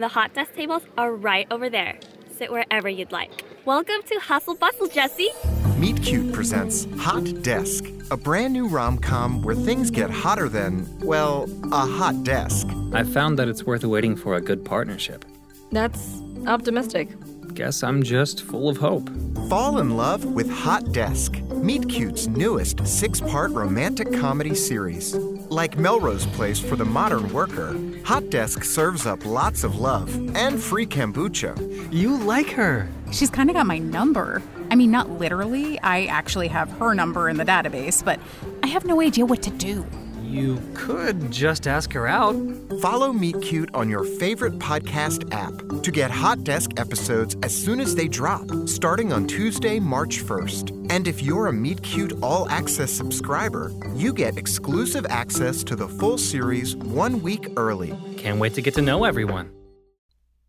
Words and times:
The 0.00 0.06
hot 0.06 0.32
desk 0.32 0.54
tables 0.54 0.82
are 0.96 1.12
right 1.12 1.48
over 1.50 1.68
there. 1.68 1.98
Sit 2.30 2.52
wherever 2.52 2.88
you'd 2.88 3.10
like. 3.10 3.42
Welcome 3.64 4.00
to 4.06 4.20
Hustle 4.20 4.54
Bustle, 4.54 4.86
Jesse. 4.86 5.28
Meet 5.76 6.04
Cute 6.04 6.32
presents 6.32 6.86
Hot 6.98 7.24
Desk, 7.42 7.84
a 8.12 8.16
brand 8.16 8.52
new 8.52 8.68
rom 8.68 8.98
com 8.98 9.42
where 9.42 9.56
things 9.56 9.90
get 9.90 10.08
hotter 10.08 10.48
than, 10.48 10.86
well, 11.00 11.50
a 11.72 11.84
hot 11.84 12.22
desk. 12.22 12.68
I've 12.92 13.12
found 13.12 13.40
that 13.40 13.48
it's 13.48 13.64
worth 13.64 13.82
waiting 13.82 14.14
for 14.14 14.36
a 14.36 14.40
good 14.40 14.64
partnership. 14.64 15.24
That's 15.72 16.22
optimistic. 16.46 17.08
Guess 17.54 17.82
I'm 17.82 18.04
just 18.04 18.44
full 18.44 18.68
of 18.68 18.76
hope. 18.76 19.10
Fall 19.48 19.80
in 19.80 19.96
love 19.96 20.24
with 20.24 20.48
Hot 20.48 20.92
Desk. 20.92 21.40
Meet 21.54 21.88
Cute's 21.88 22.28
newest 22.28 22.86
six 22.86 23.20
part 23.20 23.50
romantic 23.50 24.12
comedy 24.12 24.54
series. 24.54 25.16
Like 25.50 25.78
Melrose 25.78 26.26
Place 26.26 26.60
for 26.60 26.76
the 26.76 26.84
modern 26.84 27.32
worker, 27.32 27.74
Hot 28.04 28.28
Desk 28.28 28.62
serves 28.64 29.06
up 29.06 29.24
lots 29.24 29.64
of 29.64 29.76
love 29.76 30.14
and 30.36 30.62
free 30.62 30.86
kombucha. 30.86 31.56
You 31.92 32.16
like 32.16 32.50
her. 32.50 32.86
She's 33.12 33.30
kind 33.30 33.48
of 33.48 33.56
got 33.56 33.66
my 33.66 33.78
number. 33.78 34.42
I 34.70 34.74
mean, 34.74 34.90
not 34.90 35.08
literally. 35.10 35.80
I 35.80 36.04
actually 36.04 36.48
have 36.48 36.70
her 36.72 36.94
number 36.94 37.30
in 37.30 37.38
the 37.38 37.46
database, 37.46 38.04
but 38.04 38.20
I 38.62 38.66
have 38.66 38.84
no 38.84 39.00
idea 39.00 39.24
what 39.24 39.42
to 39.42 39.50
do. 39.50 39.86
You 40.22 40.60
could 40.74 41.30
just 41.30 41.66
ask 41.66 41.90
her 41.94 42.06
out. 42.06 42.36
Follow 42.82 43.14
Meet 43.14 43.40
Cute 43.40 43.70
on 43.74 43.88
your 43.88 44.04
favorite 44.04 44.58
podcast 44.58 45.32
app 45.32 45.82
to 45.82 45.90
get 45.90 46.10
Hot 46.10 46.44
Desk 46.44 46.70
episodes 46.78 47.34
as 47.42 47.56
soon 47.56 47.80
as 47.80 47.94
they 47.94 48.08
drop, 48.08 48.50
starting 48.66 49.14
on 49.14 49.26
Tuesday, 49.26 49.80
March 49.80 50.22
1st. 50.22 50.77
And 50.90 51.06
if 51.06 51.22
you're 51.22 51.48
a 51.48 51.52
Meet 51.52 51.82
Cute 51.82 52.12
All 52.22 52.48
Access 52.48 52.90
subscriber, 52.90 53.72
you 53.94 54.12
get 54.12 54.38
exclusive 54.38 55.06
access 55.10 55.62
to 55.64 55.76
the 55.76 55.88
full 55.88 56.16
series 56.16 56.76
one 56.76 57.22
week 57.22 57.46
early. 57.56 57.94
Can't 58.16 58.40
wait 58.40 58.54
to 58.54 58.62
get 58.62 58.74
to 58.74 58.82
know 58.82 59.04
everyone. 59.04 59.50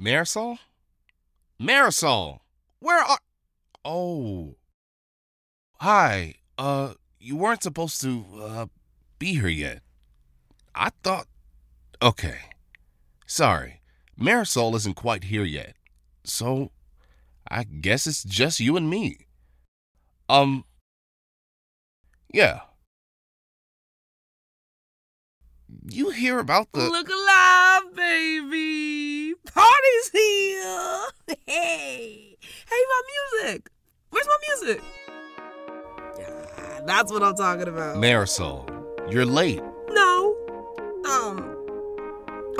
Marisol? 0.00 0.58
Marisol! 1.60 2.38
Where 2.78 3.02
are. 3.02 3.18
Oh. 3.84 4.54
Hi. 5.80 6.36
Uh, 6.56 6.94
you 7.18 7.36
weren't 7.36 7.62
supposed 7.62 8.00
to, 8.02 8.24
uh, 8.40 8.66
be 9.18 9.34
here 9.34 9.48
yet. 9.48 9.82
I 10.74 10.90
thought. 11.02 11.26
Okay. 12.00 12.38
Sorry. 13.26 13.80
Marisol 14.18 14.74
isn't 14.76 14.96
quite 14.96 15.24
here 15.24 15.44
yet. 15.44 15.74
So, 16.24 16.70
I 17.50 17.64
guess 17.64 18.06
it's 18.06 18.22
just 18.22 18.60
you 18.60 18.76
and 18.76 18.88
me. 18.88 19.26
Um. 20.30 20.64
Yeah. 22.32 22.60
You 25.88 26.10
hear 26.10 26.38
about 26.38 26.70
the. 26.72 26.88
Look 26.88 27.08
alive, 27.08 27.96
baby! 27.96 29.34
Party's 29.52 30.10
here! 30.12 31.00
Hey! 31.46 32.36
Hey, 32.40 32.82
my 32.88 33.02
music! 33.42 33.70
Where's 34.10 34.26
my 34.26 34.36
music? 34.48 34.82
Yeah, 36.16 36.80
that's 36.86 37.12
what 37.12 37.24
I'm 37.24 37.34
talking 37.34 37.66
about. 37.66 37.96
Marisol, 37.96 38.68
you're 39.12 39.26
late. 39.26 39.60
No. 39.90 40.36
Um. 41.08 41.56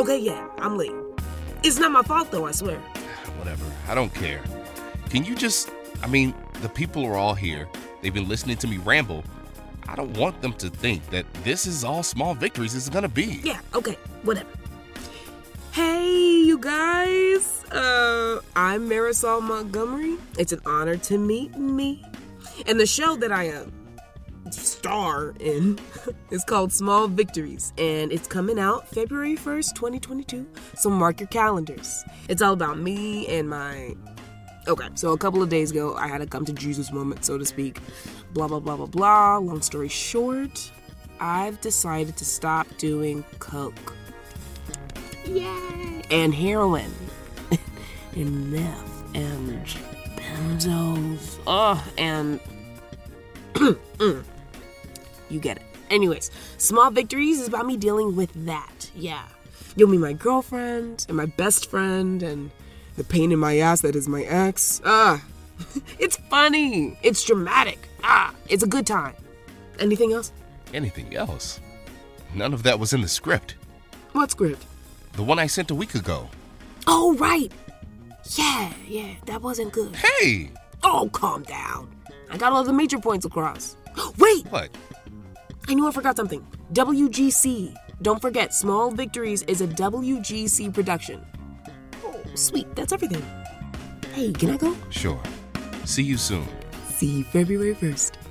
Okay, 0.00 0.18
yeah, 0.18 0.48
I'm 0.58 0.76
late. 0.76 0.94
It's 1.62 1.78
not 1.78 1.92
my 1.92 2.02
fault, 2.02 2.32
though, 2.32 2.46
I 2.46 2.50
swear. 2.52 2.78
Whatever. 3.38 3.64
I 3.86 3.94
don't 3.94 4.12
care. 4.12 4.42
Can 5.08 5.24
you 5.24 5.36
just. 5.36 5.70
I 6.02 6.06
mean, 6.06 6.34
the 6.62 6.68
people 6.68 7.04
are 7.04 7.16
all 7.16 7.34
here. 7.34 7.68
They've 8.00 8.14
been 8.14 8.28
listening 8.28 8.56
to 8.58 8.66
me 8.66 8.78
ramble. 8.78 9.24
I 9.88 9.96
don't 9.96 10.16
want 10.16 10.40
them 10.40 10.52
to 10.54 10.70
think 10.70 11.08
that 11.10 11.26
this 11.44 11.66
is 11.66 11.84
all 11.84 12.02
small 12.02 12.34
victories 12.34 12.74
is 12.74 12.88
gonna 12.88 13.08
be. 13.08 13.40
Yeah, 13.42 13.60
okay, 13.74 13.96
whatever. 14.22 14.48
Hey, 15.72 16.10
you 16.10 16.58
guys. 16.58 17.64
Uh, 17.70 18.40
I'm 18.56 18.88
Marisol 18.88 19.42
Montgomery. 19.42 20.16
It's 20.38 20.52
an 20.52 20.60
honor 20.66 20.96
to 20.96 21.18
meet 21.18 21.56
me. 21.56 22.04
And 22.66 22.78
the 22.78 22.86
show 22.86 23.16
that 23.16 23.32
I 23.32 23.50
uh, 23.50 23.66
star 24.50 25.34
in 25.40 25.78
is 26.30 26.44
called 26.44 26.72
Small 26.72 27.08
Victories, 27.08 27.72
and 27.78 28.12
it's 28.12 28.26
coming 28.26 28.58
out 28.58 28.88
February 28.88 29.36
1st, 29.36 29.74
2022. 29.74 30.46
So 30.76 30.90
mark 30.90 31.20
your 31.20 31.28
calendars. 31.28 32.04
It's 32.28 32.42
all 32.42 32.52
about 32.52 32.78
me 32.78 33.26
and 33.28 33.48
my. 33.48 33.94
Okay, 34.70 34.86
so 34.94 35.12
a 35.12 35.18
couple 35.18 35.42
of 35.42 35.48
days 35.48 35.72
ago, 35.72 35.96
I 35.96 36.06
had 36.06 36.20
a 36.20 36.26
come 36.28 36.44
to 36.44 36.52
Jesus 36.52 36.92
moment, 36.92 37.24
so 37.24 37.36
to 37.36 37.44
speak. 37.44 37.80
Blah, 38.34 38.46
blah, 38.46 38.60
blah, 38.60 38.76
blah, 38.76 38.86
blah. 38.86 39.38
Long 39.38 39.62
story 39.62 39.88
short, 39.88 40.70
I've 41.18 41.60
decided 41.60 42.16
to 42.18 42.24
stop 42.24 42.68
doing 42.78 43.24
coke. 43.40 43.96
Yay! 45.26 46.02
And 46.12 46.32
heroin. 46.32 46.92
and 48.14 48.52
meth. 48.52 49.16
And 49.16 49.66
benzos. 50.14 51.40
Oh, 51.48 51.84
and. 51.98 52.38
you 55.28 55.40
get 55.40 55.56
it. 55.56 55.64
Anyways, 55.90 56.30
Small 56.58 56.92
Victories 56.92 57.40
is 57.40 57.48
about 57.48 57.66
me 57.66 57.76
dealing 57.76 58.14
with 58.14 58.32
that. 58.46 58.88
Yeah. 58.94 59.24
You'll 59.74 59.88
meet 59.88 59.98
my 59.98 60.12
girlfriend 60.12 61.06
and 61.08 61.16
my 61.16 61.26
best 61.26 61.68
friend 61.68 62.22
and 62.22 62.52
the 62.96 63.04
pain 63.04 63.32
in 63.32 63.38
my 63.38 63.58
ass 63.58 63.80
that 63.82 63.96
is 63.96 64.08
my 64.08 64.22
ex. 64.24 64.80
Ah. 64.84 65.22
it's 65.98 66.16
funny. 66.16 66.98
It's 67.02 67.24
dramatic. 67.24 67.88
Ah. 68.02 68.34
It's 68.48 68.62
a 68.62 68.66
good 68.66 68.86
time. 68.86 69.14
Anything 69.78 70.12
else? 70.12 70.32
Anything 70.74 71.14
else? 71.16 71.60
None 72.34 72.54
of 72.54 72.62
that 72.62 72.78
was 72.78 72.92
in 72.92 73.00
the 73.00 73.08
script. 73.08 73.56
What 74.12 74.30
script? 74.30 74.64
The 75.12 75.22
one 75.22 75.38
I 75.38 75.46
sent 75.46 75.70
a 75.70 75.74
week 75.74 75.94
ago. 75.94 76.28
Oh, 76.86 77.14
right. 77.16 77.52
Yeah, 78.36 78.72
yeah, 78.86 79.14
that 79.26 79.42
wasn't 79.42 79.72
good. 79.72 79.96
Hey! 79.96 80.50
Oh, 80.82 81.10
calm 81.12 81.42
down. 81.42 81.90
I 82.30 82.36
got 82.36 82.52
all 82.52 82.64
the 82.64 82.72
major 82.72 82.98
points 82.98 83.24
across. 83.24 83.76
Wait! 84.18 84.46
What? 84.46 84.70
I 85.68 85.74
knew 85.74 85.86
I 85.88 85.92
forgot 85.92 86.16
something. 86.16 86.46
WGC. 86.72 87.74
Don't 88.02 88.20
forget, 88.20 88.54
Small 88.54 88.90
Victories 88.90 89.42
is 89.42 89.60
a 89.60 89.66
WGC 89.66 90.72
production. 90.72 91.24
Sweet. 92.34 92.74
That's 92.74 92.92
everything. 92.92 93.22
Hey, 94.12 94.32
can 94.32 94.50
I 94.50 94.56
go? 94.56 94.76
Sure. 94.90 95.20
See 95.84 96.02
you 96.02 96.16
soon. 96.16 96.46
See 96.88 97.06
you 97.06 97.24
February 97.24 97.74
1st. 97.74 98.29